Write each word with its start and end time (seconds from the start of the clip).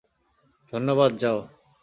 ধন্যবাদ, 0.73 1.11
যাও। 1.17 1.37